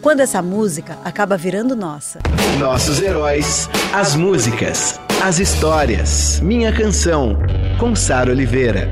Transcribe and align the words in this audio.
Quando 0.00 0.20
essa 0.20 0.42
música 0.42 0.98
acaba 1.04 1.36
virando 1.36 1.76
nossa. 1.76 2.18
Nossos 2.58 3.00
heróis, 3.00 3.68
as 3.92 4.14
músicas, 4.16 4.98
as 5.22 5.38
histórias. 5.38 6.40
Minha 6.40 6.72
canção, 6.72 7.38
com 7.78 7.94
Sara 7.94 8.30
Oliveira. 8.30 8.88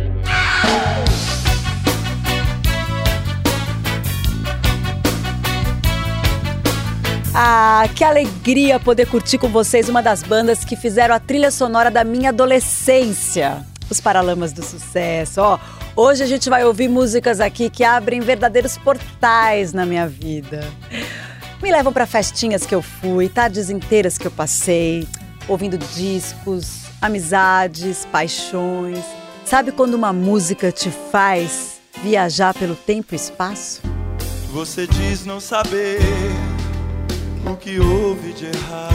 Ah, 7.35 7.89
que 7.95 8.03
alegria 8.03 8.81
poder 8.81 9.07
curtir 9.07 9.39
com 9.39 9.49
vocês 9.49 9.89
uma 9.89 10.03
das 10.03 10.25
bandas 10.25 10.65
que 10.65 10.75
fizeram 10.75 11.15
a 11.15 11.21
trilha 11.21 11.53
sonora 11.53 11.91
da 11.91 12.03
minha 12.03 12.31
adolescência. 12.31 13.65
Os 13.89 14.01
Paralamas 14.01 14.53
do 14.53 14.63
Sucesso. 14.63 15.41
Ó, 15.41 15.59
Hoje 16.01 16.23
a 16.23 16.27
gente 16.27 16.49
vai 16.49 16.65
ouvir 16.65 16.87
músicas 16.87 17.41
aqui 17.41 17.69
que 17.69 17.83
abrem 17.83 18.21
verdadeiros 18.21 18.79
portais 18.79 19.73
na 19.73 19.85
minha 19.85 20.07
vida. 20.07 20.61
Me 21.61 21.73
levam 21.73 21.93
para 21.93 22.07
festinhas 22.07 22.65
que 22.65 22.73
eu 22.73 22.81
fui, 22.81 23.29
tardes 23.29 23.69
inteiras 23.69 24.17
que 24.17 24.25
eu 24.25 24.31
passei, 24.31 25.09
ouvindo 25.49 25.77
discos, 25.77 26.85
amizades, 27.03 28.07
paixões. 28.13 29.05
Sabe 29.45 29.73
quando 29.73 29.95
uma 29.95 30.13
música 30.13 30.71
te 30.71 30.89
faz 30.89 31.81
viajar 32.01 32.55
pelo 32.55 32.77
tempo 32.77 33.13
e 33.13 33.17
espaço? 33.17 33.83
Você 34.53 34.87
diz 34.87 35.27
não 35.27 35.41
saber 35.41 35.99
o 37.45 37.57
que 37.57 37.81
houve 37.81 38.33
de 38.35 38.47
errado, 38.47 38.95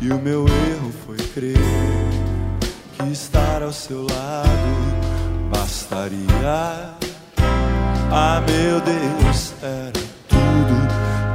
e 0.00 0.10
o 0.10 0.16
meu 0.16 0.46
erro 0.48 0.90
foi 1.04 1.18
crer 1.34 1.58
que 2.96 3.12
estar 3.12 3.62
ao 3.62 3.74
seu 3.74 4.06
lado 4.06 5.15
bastaria. 5.50 6.94
Ah, 8.10 8.42
meu 8.46 8.80
Deus, 8.80 9.52
era 9.62 9.92
tudo 10.28 10.74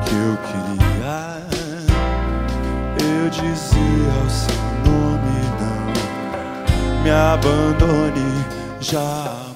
que 0.05 0.15
eu 0.15 0.37
queria. 0.47 1.41
Eu 2.99 3.29
dizia 3.29 4.13
o 4.25 4.29
seu 4.29 4.61
nome, 4.85 5.35
não 5.59 7.03
me 7.03 7.11
abandone 7.11 8.45
jamais. 8.79 9.51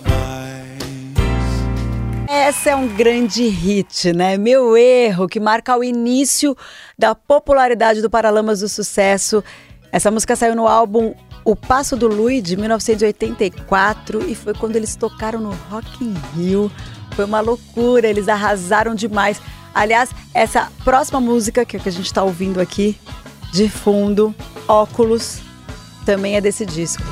Essa 2.27 2.71
é 2.71 2.75
um 2.75 2.87
grande 2.87 3.47
hit, 3.47 4.13
né? 4.13 4.37
Meu 4.37 4.77
erro, 4.77 5.27
que 5.27 5.39
marca 5.39 5.75
o 5.77 5.83
início 5.83 6.55
da 6.97 7.15
popularidade 7.15 8.01
do 8.01 8.09
Paralamas 8.09 8.59
do 8.59 8.69
Sucesso. 8.69 9.43
Essa 9.91 10.11
música 10.11 10.35
saiu 10.35 10.55
no 10.55 10.67
álbum 10.67 11.15
o 11.45 11.55
Passo 11.55 11.95
do 11.95 12.07
Lui, 12.07 12.41
de 12.41 12.57
1984, 12.57 14.27
e 14.27 14.33
foi 14.33 14.55
quando 14.55 14.75
eles 14.75 14.95
tocaram 14.95 15.39
no 15.39 15.51
Rock 15.69 16.03
in 16.03 16.15
Rio. 16.35 16.71
Foi 17.15 17.23
uma 17.23 17.39
loucura, 17.39 18.07
eles 18.07 18.27
arrasaram 18.27 18.95
demais. 18.95 19.39
Aliás, 19.73 20.09
essa 20.33 20.71
próxima 20.83 21.21
música 21.21 21.63
que, 21.63 21.77
é 21.77 21.79
a 21.85 21.91
gente 21.91 22.07
está 22.07 22.23
ouvindo 22.23 22.59
aqui, 22.59 22.97
de 23.53 23.69
fundo, 23.69 24.33
Óculos, 24.67 25.39
também 26.03 26.35
é 26.35 26.41
desse 26.41 26.65
disco. 26.65 27.03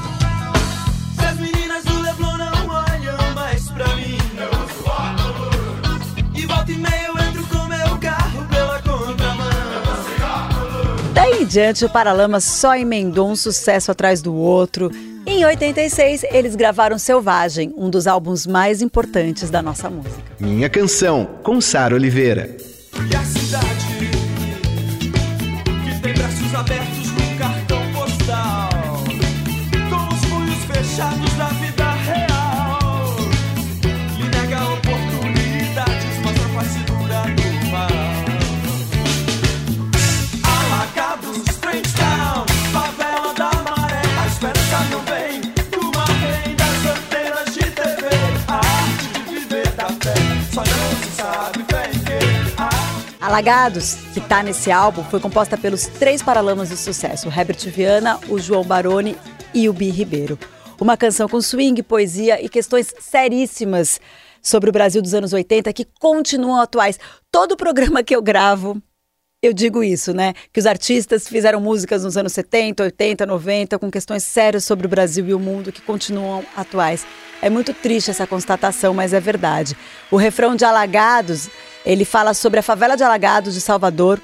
Daí 11.44 11.46
em 11.46 11.46
diante, 11.46 11.84
o 11.84 11.90
Paralamas 11.90 12.46
só 12.46 12.76
emendou 12.76 13.30
um 13.30 13.36
sucesso 13.36 13.92
atrás 13.92 14.22
do 14.22 14.34
outro. 14.34 14.90
Em 15.26 15.44
86, 15.44 16.24
eles 16.32 16.56
gravaram 16.56 16.98
Selvagem, 16.98 17.74
um 17.76 17.90
dos 17.90 18.08
álbuns 18.08 18.48
mais 18.48 18.82
importantes 18.82 19.50
da 19.50 19.62
nossa 19.62 19.90
música. 19.90 20.24
Minha 20.40 20.70
canção, 20.70 21.28
com 21.44 21.60
Sara 21.60 21.96
Oliveira. 21.96 22.56
E 23.10 23.43
Alagados, 53.34 53.96
que 54.14 54.20
está 54.20 54.44
nesse 54.44 54.72
álbum, 54.72 55.04
foi 55.06 55.20
composta 55.20 55.58
pelos 55.58 55.88
três 55.88 56.22
paralamas 56.22 56.70
de 56.70 56.78
sucesso: 56.78 57.28
o 57.28 57.32
Herbert 57.32 57.68
Viana, 57.72 58.20
o 58.30 58.38
João 58.38 58.64
Baroni 58.64 59.18
e 59.56 59.68
o 59.68 59.74
Bi 59.74 59.90
Ribeiro. 59.90 60.38
Uma 60.80 60.96
canção 60.96 61.28
com 61.28 61.42
swing, 61.42 61.82
poesia 61.82 62.40
e 62.40 62.48
questões 62.48 62.94
seríssimas 63.00 64.00
sobre 64.40 64.70
o 64.70 64.72
Brasil 64.72 65.02
dos 65.02 65.16
anos 65.16 65.34
80 65.34 65.74
que 65.74 65.84
continuam 66.00 66.62
atuais. 66.62 67.00
Todo 67.32 67.58
programa 67.58 68.04
que 68.04 68.16
eu 68.16 68.22
gravo, 68.22 68.80
eu 69.44 69.52
digo 69.52 69.84
isso, 69.84 70.14
né? 70.14 70.34
Que 70.54 70.60
os 70.62 70.66
artistas 70.66 71.28
fizeram 71.28 71.60
músicas 71.60 72.06
nos 72.06 72.16
anos 72.16 72.32
70, 72.32 72.82
80, 72.84 73.26
90 73.26 73.78
com 73.78 73.92
questões 73.92 74.24
sérias 74.24 74.64
sobre 74.64 74.88
o 74.88 74.90
Brasil 74.90 75.28
e 75.28 75.34
o 75.34 75.40
mundo 75.40 75.70
que 75.70 75.82
continuam 75.82 76.46
atuais. 76.56 77.06
É 77.42 77.50
muito 77.50 77.74
triste 77.74 78.10
essa 78.10 78.26
constatação, 78.26 78.94
mas 78.94 79.12
é 79.12 79.20
verdade. 79.20 79.76
O 80.10 80.16
refrão 80.16 80.56
de 80.56 80.64
Alagados 80.64 81.50
ele 81.86 82.06
fala 82.06 82.34
sobre 82.34 82.62
a 82.62 82.64
favela 82.64 82.96
de 82.96 83.04
Alagados 83.04 83.54
de 83.54 83.60
Salvador, 83.60 84.18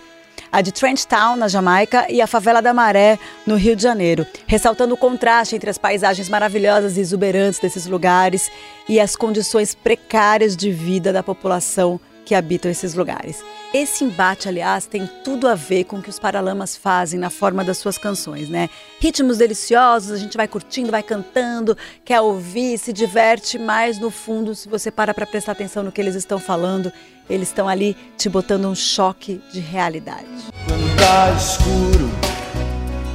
a 0.49 0.61
de 0.61 0.71
Trent 0.71 1.03
Town, 1.03 1.35
na 1.35 1.49
Jamaica, 1.49 2.07
e 2.09 2.21
a 2.21 2.27
favela 2.27 2.61
da 2.61 2.73
Maré, 2.73 3.19
no 3.45 3.55
Rio 3.55 3.75
de 3.75 3.83
Janeiro, 3.83 4.25
ressaltando 4.47 4.93
o 4.93 4.97
contraste 4.97 5.53
entre 5.53 5.69
as 5.69 5.77
paisagens 5.77 6.29
maravilhosas 6.29 6.95
e 6.95 7.01
exuberantes 7.01 7.59
desses 7.59 7.85
lugares 7.85 8.49
e 8.87 9.01
as 9.01 9.17
condições 9.17 9.75
precárias 9.75 10.55
de 10.55 10.71
vida 10.71 11.11
da 11.11 11.21
população 11.21 11.99
que 12.29 12.35
habitam 12.35 12.69
esses 12.69 12.93
lugares. 12.93 13.43
Esse 13.73 14.03
embate, 14.03 14.47
aliás, 14.47 14.85
tem 14.85 15.09
tudo 15.23 15.47
a 15.47 15.55
ver 15.55 15.85
com 15.85 15.97
o 15.97 16.01
que 16.01 16.11
os 16.11 16.19
Paralamas 16.19 16.75
fazem 16.75 17.19
na 17.19 17.31
forma 17.31 17.63
das 17.63 17.79
suas 17.79 17.97
canções, 17.97 18.47
né? 18.47 18.69
Ritmos 18.99 19.39
deliciosos, 19.39 20.11
a 20.11 20.17
gente 20.17 20.37
vai 20.37 20.47
curtindo, 20.47 20.91
vai 20.91 21.01
cantando, 21.01 21.75
quer 22.05 22.21
ouvir, 22.21 22.77
se 22.77 22.93
diverte, 22.93 23.57
mas 23.57 23.97
no 23.97 24.11
fundo, 24.11 24.53
se 24.53 24.69
você 24.69 24.91
para 24.91 25.11
para 25.11 25.25
prestar 25.25 25.53
atenção 25.53 25.81
no 25.81 25.91
que 25.91 25.99
eles 25.99 26.13
estão 26.13 26.37
falando, 26.37 26.93
eles 27.27 27.47
estão 27.47 27.67
ali 27.67 27.97
te 28.15 28.29
botando 28.29 28.65
um 28.65 28.75
choque 28.75 29.41
de 29.51 29.59
realidade. 29.59 30.27
Quando 30.67 30.97
tá 30.97 31.31
escuro 31.35 32.11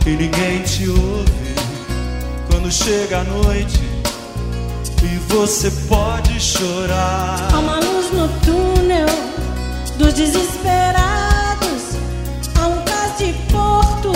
e 0.09 0.11
ninguém 0.11 0.61
te 0.65 0.89
ouve, 0.89 1.55
quando 2.51 2.69
chega 2.73 3.21
a 3.21 3.25
noite 3.25 3.79
e 5.05 5.19
você 5.33 5.71
pode 5.89 6.41
chorar. 6.41 7.84
Desesperados. 10.15 11.97
Há 12.59 12.69
um 12.69 12.85
cais 12.85 13.19
de 13.19 13.33
porto 13.53 14.13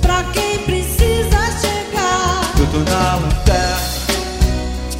pra 0.00 0.22
quem 0.32 0.58
precisa 0.64 1.40
chegar. 1.60 2.54
Eu 2.58 2.66
tô 2.70 2.90
na 2.90 3.16
lanterna 3.16 3.80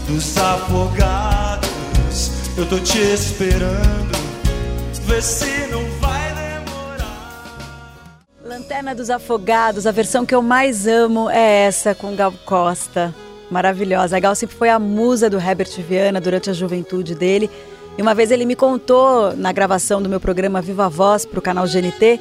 dos 0.07 0.37
afogados. 0.37 1.71
Eu 2.57 2.69
tô 2.69 2.79
te 2.79 2.99
esperando. 2.99 4.19
Vê 5.07 5.23
se 5.23 5.67
não 5.71 5.85
vai 6.01 6.35
demorar. 6.35 7.79
Lanterna 8.45 8.95
dos 8.95 9.11
Afogados, 9.11 9.87
a 9.87 9.91
versão 9.91 10.27
que 10.27 10.35
eu 10.35 10.43
mais 10.43 10.87
amo 10.87 11.31
é 11.31 11.67
essa 11.67 11.95
com 11.95 12.15
Gal 12.15 12.33
Costa 12.45 13.15
maravilhosa. 13.51 14.17
A 14.17 14.21
Gal 14.21 14.35
sempre 14.35 14.57
foi 14.57 14.69
a 14.69 14.79
musa 14.79 15.29
do 15.29 15.39
Herbert 15.39 15.71
Viana 15.83 16.21
durante 16.21 16.49
a 16.49 16.53
juventude 16.53 17.15
dele. 17.15 17.51
E 18.01 18.03
uma 18.03 18.15
vez 18.15 18.31
ele 18.31 18.47
me 18.47 18.57
contou 18.57 19.37
na 19.37 19.53
gravação 19.53 20.01
do 20.01 20.09
meu 20.09 20.19
programa 20.19 20.63
Viva 20.63 20.89
Voz 20.89 21.27
para 21.27 21.39
o 21.39 21.43
canal 21.43 21.67
GNT 21.67 22.19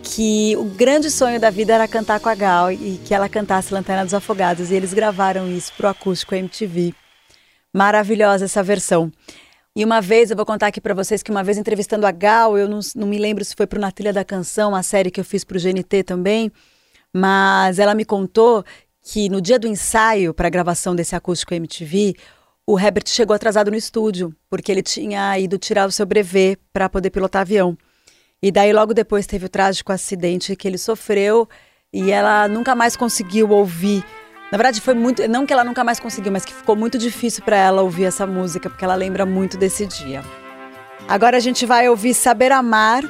que 0.00 0.54
o 0.56 0.62
grande 0.62 1.10
sonho 1.10 1.40
da 1.40 1.50
vida 1.50 1.74
era 1.74 1.88
cantar 1.88 2.20
com 2.20 2.28
a 2.28 2.34
Gal 2.36 2.70
e 2.70 3.00
que 3.04 3.12
ela 3.12 3.28
cantasse 3.28 3.74
Lanterna 3.74 4.04
dos 4.04 4.14
Afogados. 4.14 4.70
E 4.70 4.76
eles 4.76 4.94
gravaram 4.94 5.50
isso 5.50 5.72
para 5.76 5.88
o 5.88 5.90
acústico 5.90 6.32
MTV. 6.32 6.94
Maravilhosa 7.74 8.44
essa 8.44 8.62
versão. 8.62 9.10
E 9.74 9.84
uma 9.84 10.00
vez, 10.00 10.30
eu 10.30 10.36
vou 10.36 10.46
contar 10.46 10.68
aqui 10.68 10.80
para 10.80 10.94
vocês 10.94 11.24
que 11.24 11.30
uma 11.32 11.42
vez 11.42 11.58
entrevistando 11.58 12.06
a 12.06 12.12
Gal, 12.12 12.56
eu 12.56 12.68
não, 12.68 12.78
não 12.94 13.08
me 13.08 13.18
lembro 13.18 13.44
se 13.44 13.56
foi 13.56 13.66
para 13.66 13.80
Na 13.80 13.90
Trilha 13.90 14.12
da 14.12 14.24
Canção, 14.24 14.76
a 14.76 14.82
série 14.84 15.10
que 15.10 15.18
eu 15.18 15.24
fiz 15.24 15.42
para 15.42 15.58
o 15.58 15.60
GNT 15.60 16.04
também, 16.04 16.52
mas 17.12 17.80
ela 17.80 17.96
me 17.96 18.04
contou 18.04 18.64
que 19.02 19.28
no 19.28 19.40
dia 19.40 19.58
do 19.58 19.66
ensaio 19.66 20.32
para 20.32 20.46
a 20.46 20.50
gravação 20.50 20.94
desse 20.94 21.16
acústico 21.16 21.52
MTV, 21.52 22.14
o 22.66 22.78
Herbert 22.78 23.04
chegou 23.06 23.34
atrasado 23.34 23.70
no 23.70 23.76
estúdio, 23.76 24.34
porque 24.50 24.72
ele 24.72 24.82
tinha 24.82 25.38
ido 25.38 25.56
tirar 25.56 25.86
o 25.88 25.92
seu 25.92 26.04
brevet 26.04 26.58
para 26.72 26.88
poder 26.88 27.10
pilotar 27.10 27.42
avião. 27.42 27.78
E 28.42 28.50
daí 28.50 28.72
logo 28.72 28.92
depois 28.92 29.26
teve 29.26 29.46
o 29.46 29.48
trágico 29.48 29.92
acidente 29.92 30.54
que 30.56 30.66
ele 30.66 30.76
sofreu 30.76 31.48
e 31.92 32.10
ela 32.10 32.48
nunca 32.48 32.74
mais 32.74 32.96
conseguiu 32.96 33.50
ouvir. 33.50 34.04
Na 34.50 34.58
verdade 34.58 34.80
foi 34.80 34.94
muito, 34.94 35.26
não 35.28 35.46
que 35.46 35.52
ela 35.52 35.64
nunca 35.64 35.84
mais 35.84 36.00
conseguiu, 36.00 36.32
mas 36.32 36.44
que 36.44 36.52
ficou 36.52 36.76
muito 36.76 36.98
difícil 36.98 37.44
para 37.44 37.56
ela 37.56 37.82
ouvir 37.82 38.04
essa 38.04 38.26
música, 38.26 38.68
porque 38.68 38.84
ela 38.84 38.94
lembra 38.94 39.24
muito 39.24 39.56
desse 39.56 39.86
dia. 39.86 40.22
Agora 41.08 41.36
a 41.36 41.40
gente 41.40 41.64
vai 41.64 41.88
ouvir 41.88 42.14
Saber 42.14 42.52
Amar, 42.52 43.02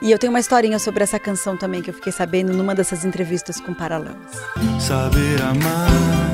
e 0.00 0.12
eu 0.12 0.18
tenho 0.18 0.32
uma 0.32 0.38
historinha 0.38 0.78
sobre 0.78 1.02
essa 1.02 1.18
canção 1.18 1.56
também 1.56 1.82
que 1.82 1.90
eu 1.90 1.94
fiquei 1.94 2.12
sabendo 2.12 2.52
numa 2.52 2.74
dessas 2.74 3.04
entrevistas 3.04 3.60
com 3.60 3.74
Paralamas. 3.74 4.32
Saber 4.78 5.42
amar, 5.42 6.27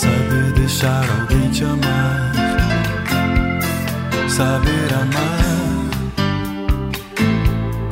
saber 0.00 0.52
deixar 0.54 1.04
alguém 1.20 1.50
te 1.50 1.62
amar, 1.62 2.32
saber 4.28 4.94
amar 4.94 5.90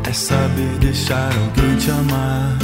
é 0.08 0.12
saber 0.12 0.78
deixar 0.80 1.30
alguém 1.36 1.76
te 1.76 1.90
amar. 1.90 2.56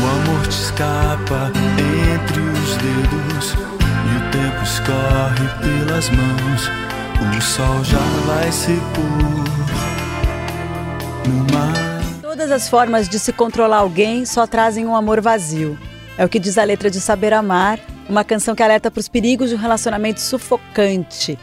O 0.00 0.06
amor 0.06 0.46
te 0.46 0.50
escapa 0.50 1.50
entre 2.22 2.40
os 2.40 2.76
dedos 2.76 3.54
e 4.06 4.16
o 4.16 4.20
tempo 4.30 4.62
escorre 4.62 5.48
pelas 5.62 6.10
mãos. 6.10 6.70
O 7.36 7.40
sol 7.42 7.82
já 7.82 7.98
vai 8.26 8.52
se 8.52 8.80
pôr 8.94 9.34
no 11.28 11.38
mar. 11.52 11.74
Todas 12.22 12.52
as 12.52 12.68
formas 12.68 13.08
de 13.08 13.18
se 13.18 13.32
controlar 13.32 13.78
alguém 13.78 14.24
só 14.24 14.46
trazem 14.46 14.86
um 14.86 14.94
amor 14.94 15.20
vazio. 15.20 15.76
É 16.16 16.24
o 16.24 16.28
que 16.28 16.38
diz 16.38 16.56
a 16.58 16.64
letra 16.64 16.88
de 16.88 17.00
Saber 17.00 17.32
Amar, 17.32 17.80
uma 18.08 18.22
canção 18.22 18.54
que 18.54 18.62
alerta 18.62 18.88
para 18.90 19.00
os 19.00 19.08
perigos 19.08 19.50
de 19.50 19.56
um 19.56 19.58
relacionamento 19.58 20.20
sufocante. 20.20 21.36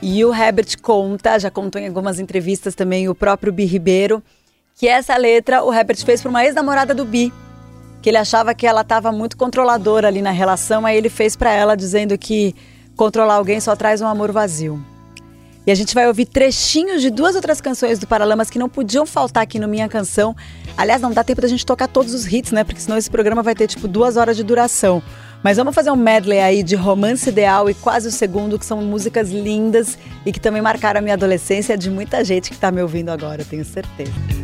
E 0.00 0.24
o 0.24 0.34
Herbert 0.34 0.80
conta, 0.80 1.38
já 1.38 1.50
contou 1.50 1.80
em 1.80 1.88
algumas 1.88 2.18
entrevistas 2.18 2.74
também, 2.74 3.08
o 3.08 3.14
próprio 3.14 3.52
Bi 3.52 3.66
Ribeiro, 3.66 4.22
que 4.76 4.88
essa 4.88 5.16
letra 5.16 5.62
o 5.62 5.72
Herbert 5.72 6.02
fez 6.04 6.22
para 6.22 6.30
uma 6.30 6.44
ex-namorada 6.44 6.94
do 6.94 7.04
Bi, 7.04 7.32
que 8.00 8.08
ele 8.08 8.16
achava 8.16 8.54
que 8.54 8.66
ela 8.66 8.80
estava 8.80 9.12
muito 9.12 9.36
controladora 9.36 10.08
ali 10.08 10.22
na 10.22 10.30
relação, 10.30 10.86
aí 10.86 10.96
ele 10.96 11.10
fez 11.10 11.36
para 11.36 11.52
ela 11.52 11.76
dizendo 11.76 12.16
que 12.16 12.54
controlar 12.96 13.34
alguém 13.34 13.60
só 13.60 13.76
traz 13.76 14.00
um 14.00 14.06
amor 14.06 14.32
vazio. 14.32 14.82
E 15.66 15.70
a 15.70 15.74
gente 15.74 15.94
vai 15.94 16.06
ouvir 16.06 16.26
trechinhos 16.26 17.00
de 17.00 17.10
duas 17.10 17.34
outras 17.34 17.60
canções 17.60 17.98
do 17.98 18.06
Paralamas 18.06 18.50
que 18.50 18.58
não 18.58 18.68
podiam 18.68 19.06
faltar 19.06 19.42
aqui 19.42 19.58
no 19.58 19.66
Minha 19.66 19.88
Canção. 19.88 20.36
Aliás, 20.76 21.00
não 21.00 21.12
dá 21.12 21.22
tempo 21.22 21.40
da 21.40 21.48
gente 21.48 21.64
tocar 21.64 21.88
todos 21.88 22.12
os 22.14 22.30
hits, 22.30 22.52
né? 22.52 22.64
Porque 22.64 22.80
senão 22.80 22.98
esse 22.98 23.10
programa 23.10 23.42
vai 23.42 23.54
ter 23.54 23.66
tipo 23.66 23.86
duas 23.86 24.16
horas 24.16 24.36
de 24.36 24.42
duração. 24.42 25.02
Mas 25.42 25.56
vamos 25.56 25.74
fazer 25.74 25.90
um 25.90 25.96
medley 25.96 26.40
aí 26.40 26.62
de 26.62 26.74
Romance 26.74 27.28
Ideal 27.28 27.68
e 27.68 27.74
Quase 27.74 28.08
o 28.08 28.10
Segundo, 28.10 28.58
que 28.58 28.64
são 28.64 28.80
músicas 28.80 29.30
lindas 29.30 29.98
e 30.24 30.32
que 30.32 30.40
também 30.40 30.62
marcaram 30.62 30.98
a 30.98 31.02
minha 31.02 31.14
adolescência 31.14 31.76
de 31.76 31.90
muita 31.90 32.24
gente 32.24 32.48
que 32.48 32.56
está 32.56 32.72
me 32.72 32.80
ouvindo 32.80 33.10
agora, 33.10 33.44
tenho 33.44 33.64
certeza. 33.64 34.43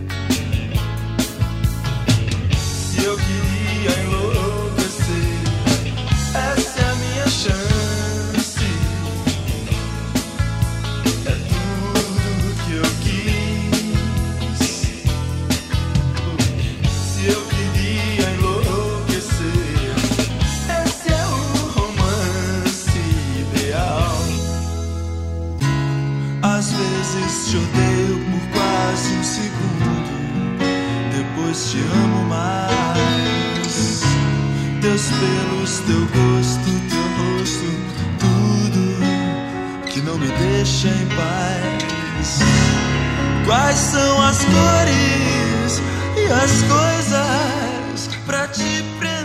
As 44.41 44.45
cores 44.45 45.81
e 46.17 46.33
as 46.33 46.63
coisas 46.63 48.17
pra 48.25 48.47
te 48.49 48.83
prender? 48.99 49.21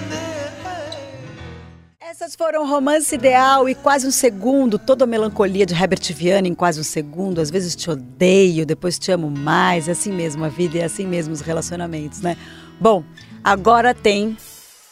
Essas 2.01 2.35
foram 2.35 2.67
Romance 2.67 3.13
Ideal 3.13 3.69
e 3.69 3.75
Quase 3.75 4.07
um 4.07 4.12
Segundo, 4.12 4.77
toda 4.77 5.06
a 5.06 5.07
melancolia 5.07 5.65
de 5.65 5.73
Herbert 5.73 6.13
Viana 6.13 6.47
em 6.47 6.53
Quase 6.53 6.79
um 6.79 6.83
Segundo. 6.83 7.39
Às 7.39 7.50
vezes 7.50 7.75
te 7.75 7.89
odeio, 7.89 8.65
depois 8.65 9.00
te 9.00 9.12
amo 9.12 9.29
mais. 9.29 9.88
É 9.88 9.91
assim 9.91 10.12
mesmo 10.12 10.44
a 10.44 10.50
vida 10.50 10.77
e 10.77 10.81
é 10.81 10.85
assim 10.85 11.06
mesmo 11.06 11.33
os 11.33 11.41
relacionamentos, 11.41 12.21
né? 12.21 12.35
Bom, 12.79 13.03
agora 13.44 13.94
tem 13.94 14.35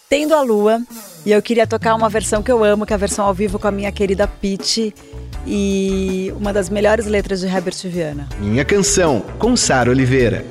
Tendo 0.09 0.35
a 0.35 0.41
Lua 0.41 0.81
e 1.25 1.31
eu 1.31 1.41
queria 1.41 1.65
tocar 1.65 1.95
uma 1.95 2.09
versão 2.09 2.43
que 2.43 2.51
eu 2.51 2.63
amo, 2.63 2.85
que 2.85 2.93
é 2.93 2.95
a 2.95 2.99
versão 2.99 3.25
ao 3.25 3.33
vivo 3.33 3.57
com 3.57 3.67
a 3.67 3.71
minha 3.71 3.91
querida 3.91 4.27
Pete 4.27 4.93
e 5.47 6.33
uma 6.35 6.51
das 6.51 6.69
melhores 6.69 7.05
letras 7.05 7.39
de 7.39 7.47
Herbert 7.47 7.75
Viana. 7.85 8.27
Minha 8.39 8.65
Canção, 8.65 9.21
com 9.39 9.55
Sara 9.55 9.89
Oliveira. 9.89 10.45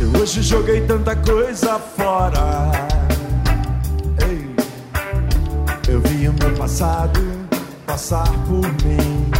Eu 0.00 0.20
hoje 0.20 0.42
joguei 0.42 0.82
tanta 0.82 1.16
coisa 1.16 1.78
fora. 1.78 2.69
Passado 6.60 7.22
passar 7.86 8.30
por 8.46 8.60
mim. 8.84 9.30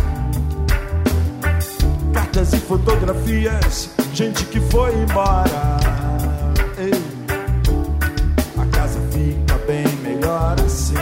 Cartas 2.15 2.55
e 2.55 2.57
fotografias, 2.61 3.91
gente 4.15 4.43
que 4.47 4.59
foi 4.59 4.95
embora. 4.95 5.77
Ei, 6.79 6.95
a 8.57 8.67
casa 8.75 8.99
fica 9.13 9.59
bem 9.67 9.87
melhor 10.03 10.57
assim. 10.65 10.95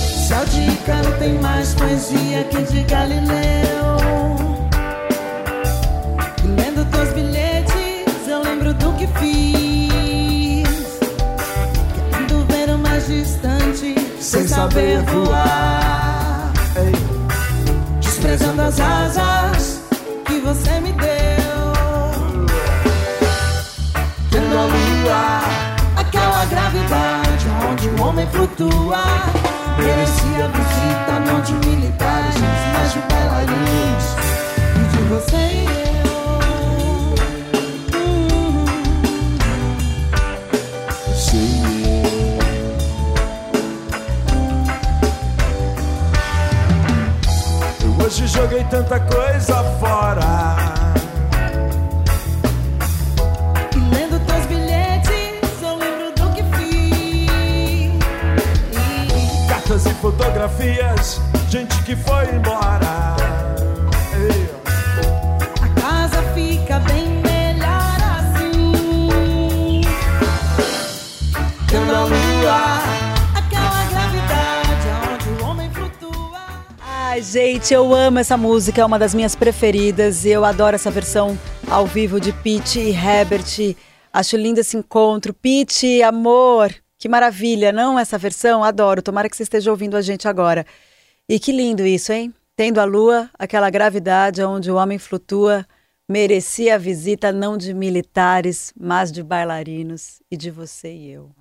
Se 0.00 0.32
a 0.32 0.44
dica 0.44 1.02
não 1.02 1.18
tem 1.18 1.38
mais 1.38 1.74
poesia 1.74 2.44
que 2.44 2.62
de 2.62 2.82
Galileu. 2.84 3.79
Saber 14.60 15.02
voar. 15.04 16.52
Desprezando 18.00 18.60
as 18.60 18.78
asas 18.78 19.82
que 20.26 20.38
você 20.40 20.80
me 20.80 20.92
deu. 20.92 21.72
tendo 24.30 24.58
a 24.58 24.64
lua. 24.64 25.40
Aquela 25.96 26.44
gravidade 26.44 27.46
onde 27.70 27.88
o 27.88 28.02
homem 28.02 28.26
flutua. 28.26 29.02
Merecia 29.78 30.48
visita, 30.48 31.20
não 31.26 31.40
de 31.40 31.54
militares, 31.66 32.34
mas 32.74 32.92
de 32.92 32.98
bailarinos. 33.08 34.04
E 34.76 34.96
de 34.96 35.02
você 35.08 35.79
joguei 48.40 48.64
tanta 48.64 48.98
coisa 49.00 49.62
fora. 49.78 50.56
E 53.76 53.78
lendo 53.94 54.18
teus 54.26 54.46
bilhetes, 54.46 55.62
eu 55.62 55.76
lembro 55.76 56.10
do 56.16 56.30
que 56.34 56.42
fiz. 56.56 57.98
Cartas 59.46 59.84
e 59.84 59.90
fotografias, 59.94 61.20
gente 61.50 61.76
que 61.82 61.94
foi 61.94 62.34
embora. 62.34 63.14
Ei, 64.14 64.50
A 65.60 65.68
casa 65.80 66.22
fica 66.34 66.78
bem 66.80 67.20
melhor 67.22 67.98
assim. 68.18 69.82
tendo 71.68 71.94
a 71.94 72.04
lua. 72.04 72.89
Gente, 77.22 77.74
eu 77.74 77.94
amo 77.94 78.18
essa 78.18 78.34
música, 78.34 78.80
é 78.80 78.84
uma 78.84 78.98
das 78.98 79.14
minhas 79.14 79.36
preferidas. 79.36 80.24
Eu 80.24 80.42
adoro 80.42 80.74
essa 80.74 80.90
versão 80.90 81.38
ao 81.68 81.86
vivo 81.86 82.18
de 82.18 82.32
Pete 82.32 82.80
e 82.80 82.90
Herbert. 82.90 83.76
Acho 84.10 84.38
lindo 84.38 84.60
esse 84.60 84.76
encontro. 84.76 85.34
Pete, 85.34 86.02
amor, 86.02 86.74
que 86.98 87.10
maravilha, 87.10 87.72
não 87.72 87.98
essa 87.98 88.16
versão? 88.16 88.64
Adoro. 88.64 89.02
Tomara 89.02 89.28
que 89.28 89.36
você 89.36 89.42
esteja 89.42 89.70
ouvindo 89.70 89.96
a 89.96 90.00
gente 90.00 90.26
agora. 90.26 90.64
E 91.28 91.38
que 91.38 91.52
lindo 91.52 91.84
isso, 91.84 92.10
hein? 92.10 92.32
Tendo 92.56 92.80
a 92.80 92.84
lua, 92.84 93.28
aquela 93.38 93.68
gravidade 93.68 94.42
onde 94.42 94.70
o 94.70 94.76
homem 94.76 94.98
flutua, 94.98 95.66
merecia 96.08 96.76
a 96.76 96.78
visita 96.78 97.30
não 97.30 97.56
de 97.56 97.74
militares, 97.74 98.72
mas 98.78 99.12
de 99.12 99.22
bailarinos 99.22 100.22
e 100.30 100.36
de 100.38 100.50
você 100.50 100.90
e 100.90 101.10
eu. 101.12 101.39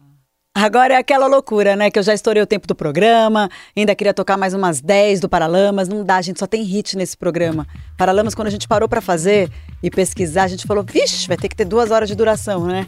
Agora 0.61 0.93
é 0.93 0.97
aquela 0.97 1.25
loucura, 1.25 1.73
né? 1.73 1.89
Que 1.89 1.97
eu 1.97 2.03
já 2.03 2.13
estourei 2.13 2.43
o 2.43 2.45
tempo 2.45 2.67
do 2.67 2.75
programa, 2.75 3.49
ainda 3.75 3.95
queria 3.95 4.13
tocar 4.13 4.35
mais 4.35 4.53
umas 4.53 4.81
10 4.81 5.21
do 5.21 5.29
Paralamas. 5.29 5.87
Não 5.87 6.03
dá, 6.03 6.17
a 6.17 6.21
gente 6.21 6.37
só 6.37 6.45
tem 6.45 6.63
hit 6.63 6.97
nesse 6.97 7.15
programa. 7.15 7.65
Paralamas, 7.97 8.35
quando 8.35 8.49
a 8.49 8.51
gente 8.51 8.67
parou 8.67 8.89
para 8.89 8.99
fazer 8.99 9.49
e 9.81 9.89
pesquisar, 9.89 10.43
a 10.43 10.47
gente 10.49 10.67
falou: 10.67 10.83
vixe, 10.83 11.29
vai 11.29 11.37
ter 11.37 11.47
que 11.47 11.55
ter 11.55 11.63
duas 11.63 11.91
horas 11.91 12.09
de 12.09 12.15
duração, 12.15 12.65
né? 12.65 12.85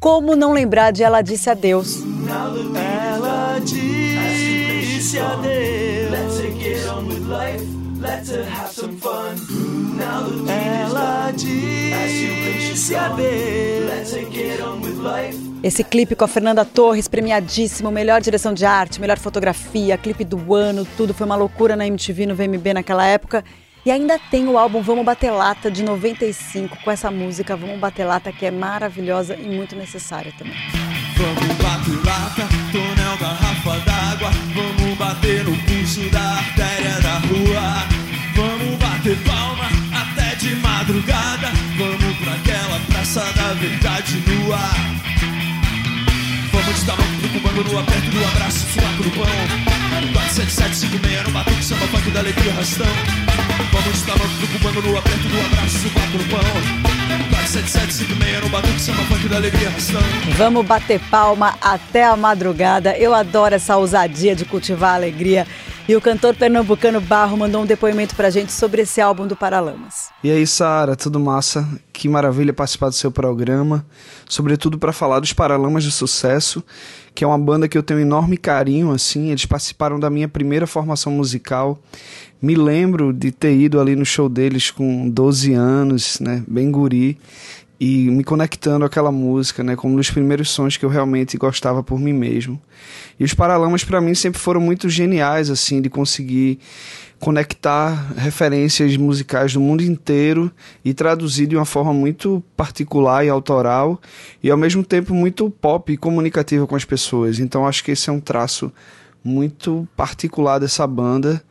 Como 0.00 0.34
não 0.34 0.54
lembrar 0.54 0.90
de 0.90 1.02
Ela 1.02 1.20
Disse 1.20 1.50
Adeus? 1.50 1.98
Ela 2.74 3.58
disse 3.60 5.18
adeus. 5.18 6.40
Ela 10.48 11.30
disse 11.36 12.41
adeus. 12.90 13.86
Let's 13.86 14.12
get 14.32 14.60
on 14.60 14.80
with 14.80 14.96
life. 14.96 15.38
Esse 15.62 15.84
clipe 15.84 16.16
com 16.16 16.24
a 16.24 16.28
Fernanda 16.28 16.64
Torres, 16.64 17.06
premiadíssimo, 17.06 17.90
melhor 17.90 18.20
direção 18.20 18.52
de 18.52 18.64
arte, 18.64 19.00
melhor 19.00 19.18
fotografia, 19.18 19.96
clipe 19.96 20.24
do 20.24 20.54
ano, 20.54 20.84
tudo 20.96 21.14
foi 21.14 21.24
uma 21.24 21.36
loucura 21.36 21.76
na 21.76 21.86
MTV, 21.86 22.26
no 22.26 22.34
VMB 22.34 22.74
naquela 22.74 23.06
época. 23.06 23.44
E 23.84 23.90
ainda 23.90 24.18
tem 24.30 24.48
o 24.48 24.58
álbum 24.58 24.80
Vamos 24.80 25.04
Bater 25.04 25.32
Lata 25.32 25.70
de 25.70 25.82
95 25.82 26.78
com 26.84 26.90
essa 26.90 27.10
música 27.10 27.56
Vamos 27.56 27.78
Bater 27.78 28.06
Lata 28.06 28.32
que 28.32 28.46
é 28.46 28.50
maravilhosa 28.50 29.36
e 29.36 29.48
muito 29.48 29.76
necessária 29.76 30.32
também. 30.38 30.54
Vamos 31.16 31.56
bater 31.56 32.04
lata, 32.04 32.48
tonel, 32.72 33.16
garrafa 33.20 33.78
d'água. 33.84 34.30
Vamos 34.54 34.98
bater 34.98 35.44
no 35.44 35.56
pulso 35.58 36.08
da 36.10 36.20
artéria 36.20 37.00
da 37.00 37.18
rua. 37.18 37.86
Vamos 38.34 38.76
bater 38.78 39.16
palma 39.24 39.68
até 39.92 40.34
de 40.36 40.56
madrugada. 40.56 41.31
Vamos 43.12 43.24
pra 43.24 43.28
aquela 43.28 43.32
praça 43.32 43.32
da 43.34 43.52
verdade 43.54 44.22
nua. 44.26 44.58
Vamos 46.50 46.80
de 46.80 46.86
tamanco 46.86 47.20
pro 47.20 47.40
comando 47.40 47.70
no 47.70 47.78
aperto 47.78 48.10
do 48.10 48.24
abraço, 48.24 48.66
suaco 48.72 49.02
no 49.04 49.10
pão. 49.10 49.26
47756 50.12 51.24
no 51.24 51.30
batuque, 51.32 51.64
samba 51.64 51.86
funk 51.88 52.10
da 52.10 52.20
alegria 52.20 52.52
rastão. 52.54 52.86
Vamos 53.72 53.98
de 53.98 54.04
tamanco 54.04 54.34
pro 54.38 54.58
comando 54.58 54.82
no 54.88 54.98
aperto 54.98 55.28
do 55.28 55.40
abraço, 55.40 55.78
suaco 55.78 56.16
no 56.16 56.24
pão. 56.24 56.40
47756 57.30 58.42
no 58.42 58.48
batuque, 58.48 58.80
samba 58.80 59.02
funk 59.02 59.28
da 59.28 59.36
alegria 59.36 59.70
rastão. 59.70 60.02
Vamos 60.36 60.66
bater 60.66 61.00
palma 61.10 61.54
até 61.60 62.04
a 62.04 62.16
madrugada. 62.16 62.96
Eu 62.96 63.14
adoro 63.14 63.54
essa 63.54 63.76
ousadia 63.76 64.34
de 64.34 64.46
cultivar 64.46 64.92
a 64.92 64.94
alegria. 64.94 65.46
E 65.88 65.96
o 65.96 66.00
cantor 66.00 66.36
pernambucano 66.36 67.00
Barro 67.00 67.36
mandou 67.36 67.62
um 67.62 67.66
depoimento 67.66 68.14
pra 68.14 68.30
gente 68.30 68.52
sobre 68.52 68.82
esse 68.82 69.00
álbum 69.00 69.26
do 69.26 69.34
Paralamas. 69.34 70.10
E 70.22 70.30
aí, 70.30 70.46
Sara, 70.46 70.94
tudo 70.94 71.18
massa? 71.18 71.68
Que 71.92 72.08
maravilha 72.08 72.52
participar 72.52 72.88
do 72.88 72.94
seu 72.94 73.10
programa, 73.10 73.84
sobretudo 74.28 74.78
para 74.78 74.92
falar 74.92 75.18
dos 75.18 75.32
Paralamas 75.32 75.82
de 75.82 75.90
Sucesso, 75.90 76.62
que 77.12 77.24
é 77.24 77.26
uma 77.26 77.38
banda 77.38 77.66
que 77.66 77.76
eu 77.76 77.82
tenho 77.82 77.98
um 77.98 78.02
enorme 78.02 78.36
carinho, 78.36 78.92
assim, 78.92 79.30
eles 79.30 79.44
participaram 79.44 79.98
da 79.98 80.08
minha 80.08 80.28
primeira 80.28 80.68
formação 80.68 81.12
musical. 81.12 81.76
Me 82.40 82.54
lembro 82.54 83.12
de 83.12 83.32
ter 83.32 83.54
ido 83.56 83.80
ali 83.80 83.96
no 83.96 84.04
show 84.04 84.28
deles 84.28 84.70
com 84.70 85.08
12 85.08 85.52
anos, 85.52 86.20
né, 86.20 86.44
bem 86.46 86.70
guri, 86.70 87.18
e 87.84 88.08
me 88.12 88.22
conectando 88.22 88.84
àquela 88.84 89.10
música, 89.10 89.64
né, 89.64 89.74
como 89.74 89.94
um 89.94 89.96
dos 89.96 90.08
primeiros 90.08 90.50
sons 90.50 90.76
que 90.76 90.84
eu 90.84 90.88
realmente 90.88 91.36
gostava 91.36 91.82
por 91.82 91.98
mim 91.98 92.12
mesmo. 92.12 92.62
E 93.18 93.24
os 93.24 93.34
Paralamas 93.34 93.82
para 93.82 94.00
mim 94.00 94.14
sempre 94.14 94.38
foram 94.38 94.60
muito 94.60 94.88
geniais 94.88 95.50
assim 95.50 95.82
de 95.82 95.90
conseguir 95.90 96.60
conectar 97.18 98.12
referências 98.16 98.96
musicais 98.96 99.54
do 99.54 99.60
mundo 99.60 99.82
inteiro 99.82 100.48
e 100.84 100.94
traduzir 100.94 101.48
de 101.48 101.56
uma 101.56 101.64
forma 101.64 101.92
muito 101.92 102.40
particular 102.56 103.26
e 103.26 103.28
autoral 103.28 104.00
e 104.40 104.48
ao 104.48 104.56
mesmo 104.56 104.84
tempo 104.84 105.12
muito 105.12 105.50
pop 105.50 105.92
e 105.92 105.96
comunicativa 105.96 106.68
com 106.68 106.76
as 106.76 106.84
pessoas. 106.84 107.40
Então 107.40 107.66
acho 107.66 107.82
que 107.82 107.90
esse 107.90 108.08
é 108.08 108.12
um 108.12 108.20
traço 108.20 108.72
muito 109.24 109.88
particular 109.96 110.60
dessa 110.60 110.86
banda 110.86 111.42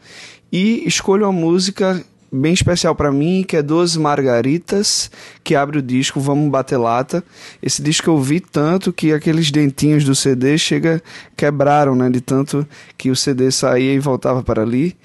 e 0.49 0.81
escolho 0.87 1.25
uma 1.25 1.33
música 1.33 2.01
bem 2.31 2.53
especial 2.53 2.95
para 2.95 3.11
mim, 3.11 3.43
que 3.45 3.57
é 3.57 3.61
Doze 3.61 3.99
Margaritas, 3.99 5.11
que 5.43 5.53
abre 5.53 5.79
o 5.79 5.81
disco 5.81 6.19
Vamos 6.19 6.49
Bater 6.49 6.79
Lata. 6.79 7.23
Esse 7.61 7.81
disco 7.81 8.09
eu 8.09 8.17
vi 8.19 8.39
tanto 8.39 8.93
que 8.93 9.11
aqueles 9.11 9.51
dentinhos 9.51 10.05
do 10.05 10.15
CD 10.15 10.57
chega 10.57 11.03
quebraram, 11.35 11.95
né, 11.95 12.09
de 12.09 12.21
tanto 12.21 12.65
que 12.97 13.11
o 13.11 13.15
CD 13.15 13.51
saía 13.51 13.93
e 13.93 13.99
voltava 13.99 14.41
para 14.41 14.61
ali. 14.61 14.95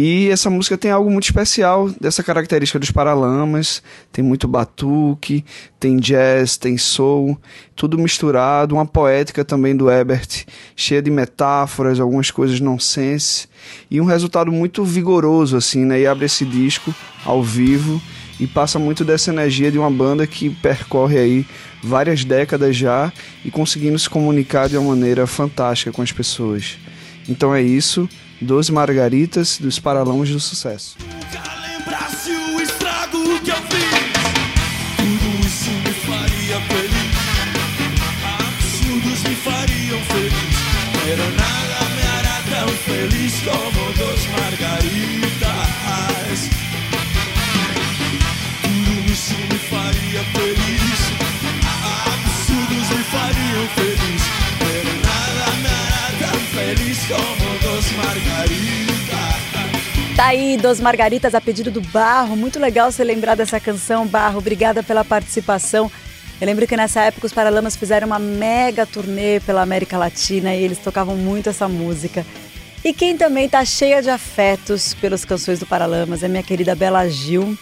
E 0.00 0.28
essa 0.28 0.48
música 0.48 0.78
tem 0.78 0.92
algo 0.92 1.10
muito 1.10 1.24
especial 1.24 1.90
dessa 2.00 2.22
característica 2.22 2.78
dos 2.78 2.92
Paralamas. 2.92 3.82
Tem 4.12 4.24
muito 4.24 4.46
batuque, 4.46 5.44
tem 5.80 5.96
jazz, 5.96 6.56
tem 6.56 6.78
soul, 6.78 7.36
tudo 7.74 7.98
misturado. 7.98 8.76
Uma 8.76 8.86
poética 8.86 9.44
também 9.44 9.74
do 9.74 9.90
Ebert, 9.90 10.46
cheia 10.76 11.02
de 11.02 11.10
metáforas, 11.10 11.98
algumas 11.98 12.30
coisas 12.30 12.60
nonsense. 12.60 13.48
E 13.90 14.00
um 14.00 14.04
resultado 14.04 14.52
muito 14.52 14.84
vigoroso, 14.84 15.56
assim, 15.56 15.84
né? 15.84 16.02
E 16.02 16.06
abre 16.06 16.26
esse 16.26 16.44
disco 16.44 16.94
ao 17.24 17.42
vivo 17.42 18.00
e 18.38 18.46
passa 18.46 18.78
muito 18.78 19.04
dessa 19.04 19.32
energia 19.32 19.68
de 19.68 19.80
uma 19.80 19.90
banda 19.90 20.28
que 20.28 20.48
percorre 20.48 21.18
aí 21.18 21.46
várias 21.82 22.24
décadas 22.24 22.76
já 22.76 23.12
e 23.44 23.50
conseguindo 23.50 23.98
se 23.98 24.08
comunicar 24.08 24.68
de 24.68 24.76
uma 24.76 24.90
maneira 24.90 25.26
fantástica 25.26 25.90
com 25.90 26.02
as 26.02 26.12
pessoas. 26.12 26.78
Então 27.28 27.52
é 27.52 27.60
isso. 27.60 28.08
Doze 28.40 28.72
Margaritas 28.72 29.58
dos 29.58 29.78
Paralamas 29.78 30.30
do 30.30 30.40
Sucesso. 30.40 30.96
Pero 41.04 41.24
nada 41.30 41.88
me 41.94 42.02
hará 42.02 42.42
tão 42.50 42.68
feliz 42.68 43.34
como 43.40 43.92
dos 43.92 44.26
margaritas. 44.26 45.17
Tá 60.18 60.30
aí, 60.30 60.56
Dos 60.56 60.80
Margaritas, 60.80 61.32
a 61.32 61.40
pedido 61.40 61.70
do 61.70 61.80
Barro. 61.80 62.34
Muito 62.34 62.58
legal 62.58 62.90
você 62.90 63.04
lembrar 63.04 63.36
dessa 63.36 63.60
canção, 63.60 64.04
Barro. 64.04 64.38
Obrigada 64.40 64.82
pela 64.82 65.04
participação. 65.04 65.88
Eu 66.40 66.44
lembro 66.44 66.66
que 66.66 66.76
nessa 66.76 67.02
época 67.02 67.28
os 67.28 67.32
Paralamas 67.32 67.76
fizeram 67.76 68.08
uma 68.08 68.18
mega 68.18 68.84
turnê 68.84 69.38
pela 69.38 69.62
América 69.62 69.96
Latina 69.96 70.52
e 70.56 70.64
eles 70.64 70.78
tocavam 70.78 71.16
muito 71.16 71.48
essa 71.48 71.68
música. 71.68 72.26
E 72.84 72.92
quem 72.92 73.16
também 73.16 73.48
tá 73.48 73.64
cheia 73.64 74.02
de 74.02 74.10
afetos 74.10 74.92
pelas 74.92 75.24
canções 75.24 75.60
do 75.60 75.66
Paralamas 75.66 76.24
é 76.24 76.26
minha 76.26 76.42
querida 76.42 76.74
Bela 76.74 77.08
Gil. 77.08 77.56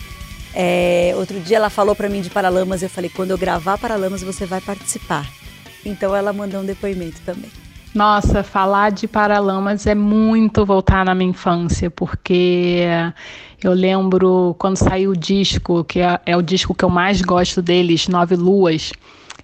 É, 0.55 1.13
outro 1.15 1.39
dia 1.39 1.59
ela 1.59 1.69
falou 1.69 1.95
para 1.95 2.09
mim 2.09 2.23
de 2.23 2.31
Paralamas, 2.31 2.83
eu 2.83 2.89
falei, 2.89 3.11
quando 3.11 3.33
eu 3.33 3.39
gravar 3.39 3.77
Paralamas 3.77 4.23
você 4.23 4.47
vai 4.47 4.63
participar. 4.63 5.31
Então 5.85 6.17
ela 6.17 6.33
mandou 6.33 6.63
um 6.63 6.65
depoimento 6.65 7.21
também. 7.21 7.51
Nossa, 7.97 8.43
falar 8.43 8.93
de 8.93 9.09
Paralamas 9.09 9.87
é 9.87 9.95
muito 9.95 10.67
voltar 10.67 11.03
na 11.03 11.15
minha 11.15 11.31
infância, 11.31 11.91
porque 11.91 12.83
eu 13.65 13.73
lembro 13.73 14.55
quando 14.59 14.77
saiu 14.77 15.13
o 15.13 15.17
disco, 15.17 15.83
que 15.83 16.01
é, 16.01 16.21
é 16.27 16.37
o 16.37 16.43
disco 16.43 16.75
que 16.75 16.85
eu 16.85 16.91
mais 16.91 17.23
gosto 17.23 17.63
deles, 17.63 18.07
Nove 18.07 18.37
Luas. 18.37 18.93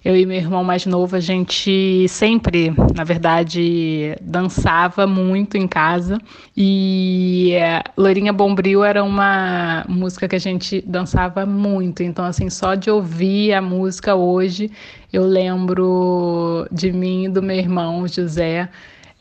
Eu 0.03 0.17
e 0.17 0.25
meu 0.25 0.35
irmão 0.35 0.65
mais 0.65 0.85
novo, 0.85 1.15
a 1.15 1.19
gente 1.21 2.05
sempre, 2.09 2.73
na 2.93 3.05
verdade, 3.05 4.17
dançava 4.21 5.07
muito 5.07 5.55
em 5.55 5.65
casa. 5.65 6.17
E 6.57 7.53
é, 7.53 7.81
Loirinha 7.95 8.33
Bombril 8.33 8.83
era 8.83 9.01
uma 9.01 9.85
música 9.87 10.27
que 10.27 10.35
a 10.35 10.39
gente 10.39 10.83
dançava 10.85 11.45
muito. 11.45 12.03
Então, 12.03 12.25
assim, 12.25 12.49
só 12.49 12.75
de 12.75 12.91
ouvir 12.91 13.53
a 13.53 13.61
música 13.61 14.13
hoje, 14.13 14.69
eu 15.11 15.25
lembro 15.25 16.67
de 16.69 16.91
mim 16.91 17.25
e 17.25 17.29
do 17.29 17.41
meu 17.41 17.55
irmão 17.55 18.05
José 18.05 18.67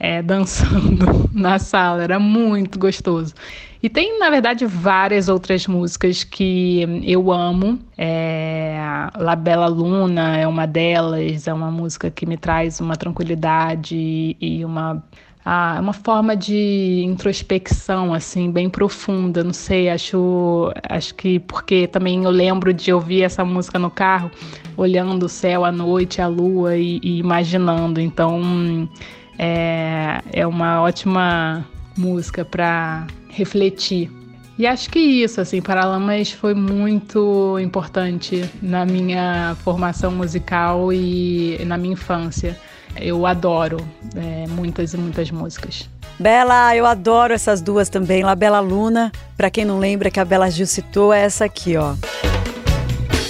é, 0.01 0.21
dançando 0.25 1.31
na 1.33 1.61
sala, 1.61 2.03
era 2.03 2.19
muito 2.19 2.77
gostoso. 2.77 3.35
E 3.83 3.89
tem, 3.89 4.17
na 4.19 4.31
verdade, 4.31 4.65
várias 4.65 5.29
outras 5.29 5.67
músicas 5.67 6.23
que 6.23 7.03
eu 7.03 7.33
amo. 7.33 7.81
É, 7.99 8.79
La 9.17 9.35
Bella 9.35 9.67
Luna 9.67 10.37
é 10.37 10.47
uma 10.47 10.67
delas, 10.67 11.49
é 11.49 11.53
uma 11.53 11.71
música 11.71 12.09
que 12.09 12.25
me 12.25 12.37
traz 12.37 12.81
uma 12.81 12.95
tranquilidade 12.97 14.37
e 14.41 14.65
uma 14.65 15.03
ah, 15.45 15.79
uma 15.81 15.93
forma 15.93 16.37
de 16.37 17.03
introspecção 17.05 18.15
assim 18.15 18.53
bem 18.53 18.71
profunda 18.71 19.43
não 19.43 19.53
sei 19.53 19.91
acho 19.91 20.73
acho 20.89 21.17
que 21.17 21.41
porque 21.41 21.89
também 21.89 22.23
eu 22.23 22.31
lembro 22.31 22.73
de 22.73 22.93
ouvir 22.93 23.23
essa 23.23 23.45
música 23.45 23.77
no 23.77 23.91
carro 23.91 24.31
olhando 24.77 25.25
o 25.27 25.29
céu 25.29 25.65
à 25.65 25.73
noite 25.73 26.23
a 26.23 26.29
lua 26.29 26.77
e, 26.77 27.01
e 27.03 27.19
imaginando 27.19 28.01
então 28.01 28.89
é, 29.37 30.23
é 30.33 30.47
uma 30.47 30.81
ótima 30.81 31.67
música 31.97 32.45
para 32.45 33.07
refletir 33.33 34.11
e 34.59 34.67
acho 34.67 34.91
que 34.91 34.99
isso, 34.99 35.41
assim, 35.41 35.63
Paralamas 35.63 36.31
foi 36.31 36.55
muito 36.55 37.59
importante 37.59 38.49
na 38.61 38.85
minha 38.85 39.57
formação 39.65 40.13
musical 40.13 40.93
e 40.93 41.59
na 41.67 41.79
minha 41.79 41.95
infância. 41.95 42.57
Eu 42.95 43.27
adoro 43.27 43.79
é, 44.15 44.47
muitas 44.49 44.93
e 44.93 44.99
muitas 44.99 45.31
músicas. 45.31 45.89
Bela, 46.19 46.77
eu 46.77 46.85
adoro 46.85 47.33
essas 47.33 47.63
duas 47.63 47.89
também. 47.89 48.23
La 48.23 48.37
Bela 48.37 48.61
Luna, 48.61 49.11
para 49.37 49.51
quem 49.51 49.65
não 49.65 49.79
lembra 49.79 50.11
que 50.11 50.21
a 50.21 50.25
Bela 50.25 50.51
Gil 50.51 50.67
citou, 50.67 51.13
é 51.13 51.23
essa 51.23 51.47
aqui, 51.47 51.77
ó. 51.77 51.95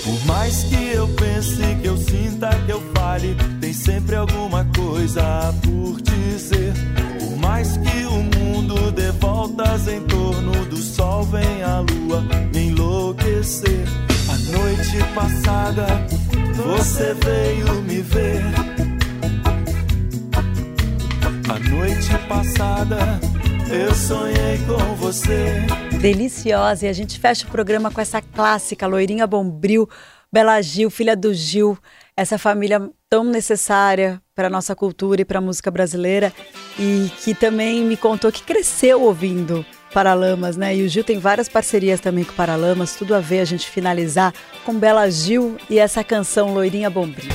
Por 0.02 0.26
mais 0.26 0.64
que 0.64 0.92
eu 0.92 1.08
pense, 1.14 1.62
que 1.80 1.86
eu 1.86 1.96
sinta, 1.96 2.50
que 2.66 2.72
eu 2.72 2.82
fale, 2.94 3.36
tem 3.60 3.72
sempre 3.72 4.16
alguma 4.16 4.66
coisa 4.76 5.54
por 5.62 5.71
voltas 9.72 9.88
em 9.88 10.00
torno 10.02 10.66
do 10.66 10.76
sol, 10.76 11.22
vem 11.24 11.62
a 11.62 11.80
lua 11.80 12.20
me 12.52 12.68
enlouquecer. 12.68 13.84
A 14.28 14.36
noite 14.56 14.98
passada, 15.14 15.86
você 16.54 17.14
veio 17.14 17.82
me 17.82 18.02
ver 18.02 18.42
a 21.48 21.58
noite 21.70 22.18
passada 22.28 23.20
eu 23.70 23.94
sonhei 23.94 24.58
com 24.66 24.94
você. 24.96 25.66
Deliciosa. 26.00 26.86
E 26.86 26.88
a 26.88 26.92
gente 26.92 27.18
fecha 27.18 27.46
o 27.46 27.50
programa 27.50 27.90
com 27.90 28.00
essa 28.00 28.20
clássica, 28.20 28.86
Loirinha 28.86 29.26
Bombril, 29.26 29.88
Bela 30.30 30.60
Gil, 30.60 30.90
filha 30.90 31.16
do 31.16 31.32
Gil. 31.32 31.78
Essa 32.14 32.36
família 32.36 32.90
tão 33.12 33.24
necessária 33.24 34.22
para 34.34 34.46
a 34.46 34.50
nossa 34.50 34.74
cultura 34.74 35.20
e 35.20 35.24
para 35.26 35.36
a 35.36 35.42
música 35.42 35.70
brasileira. 35.70 36.32
E 36.78 37.12
que 37.22 37.34
também 37.34 37.84
me 37.84 37.94
contou 37.94 38.32
que 38.32 38.42
cresceu 38.42 39.02
ouvindo 39.02 39.66
Paralamas, 39.92 40.56
né? 40.56 40.74
E 40.74 40.82
o 40.82 40.88
Gil 40.88 41.04
tem 41.04 41.18
várias 41.18 41.46
parcerias 41.46 42.00
também 42.00 42.24
com 42.24 42.32
Paralamas, 42.32 42.96
tudo 42.96 43.14
a 43.14 43.20
ver 43.20 43.40
a 43.40 43.44
gente 43.44 43.68
finalizar 43.68 44.32
com 44.64 44.72
Bela 44.78 45.10
Gil 45.10 45.58
e 45.68 45.78
essa 45.78 46.02
canção 46.02 46.54
Loirinha 46.54 46.88
Bombril. 46.88 47.28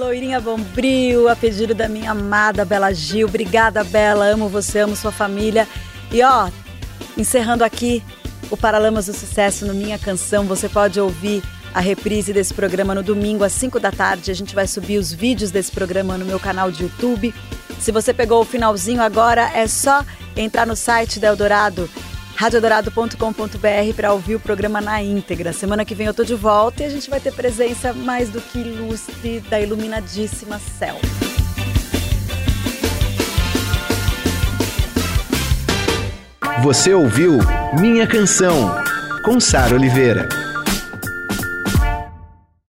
Loirinha 0.00 0.40
bombril, 0.40 1.28
a 1.28 1.36
pedido 1.36 1.74
da 1.74 1.88
minha 1.88 2.10
amada 2.10 2.64
Bela 2.64 2.92
Gil. 2.92 3.28
Obrigada, 3.28 3.84
Bela. 3.84 4.24
Amo 4.26 4.48
você, 4.48 4.80
amo 4.80 4.96
sua 4.96 5.12
família. 5.12 5.68
E 6.10 6.22
ó, 6.22 6.50
Encerrando 7.16 7.64
aqui 7.64 8.02
o 8.50 8.56
Paralamas 8.56 9.06
do 9.06 9.12
Sucesso 9.12 9.66
no 9.66 9.74
Minha 9.74 9.98
Canção, 9.98 10.44
você 10.44 10.68
pode 10.68 10.98
ouvir 10.98 11.42
a 11.74 11.80
reprise 11.80 12.32
desse 12.32 12.54
programa 12.54 12.94
no 12.94 13.02
domingo 13.02 13.44
às 13.44 13.52
5 13.52 13.78
da 13.78 13.92
tarde. 13.92 14.30
A 14.30 14.34
gente 14.34 14.54
vai 14.54 14.66
subir 14.66 14.98
os 14.98 15.12
vídeos 15.12 15.50
desse 15.50 15.70
programa 15.70 16.16
no 16.16 16.24
meu 16.24 16.40
canal 16.40 16.70
de 16.70 16.84
YouTube. 16.84 17.34
Se 17.78 17.92
você 17.92 18.14
pegou 18.14 18.40
o 18.40 18.44
finalzinho 18.44 19.02
agora, 19.02 19.50
é 19.54 19.66
só 19.66 20.04
entrar 20.36 20.66
no 20.66 20.74
site 20.74 21.20
da 21.20 21.28
Eldorado, 21.28 21.90
radioeldorado.com.br 22.40 23.94
para 23.94 24.14
ouvir 24.14 24.36
o 24.36 24.40
programa 24.40 24.80
na 24.80 25.02
íntegra. 25.02 25.52
Semana 25.52 25.84
que 25.84 25.94
vem 25.94 26.06
eu 26.06 26.14
tô 26.14 26.24
de 26.24 26.34
volta 26.34 26.82
e 26.82 26.86
a 26.86 26.88
gente 26.88 27.10
vai 27.10 27.20
ter 27.20 27.34
presença 27.34 27.92
mais 27.92 28.30
do 28.30 28.40
que 28.40 28.58
ilustre 28.58 29.40
da 29.40 29.60
iluminadíssima 29.60 30.58
Céu. 30.58 30.96
Você 36.62 36.94
ouviu 36.94 37.40
Minha 37.78 38.06
Canção, 38.06 38.74
com 39.22 39.38
Sara 39.38 39.74
Oliveira. 39.74 40.39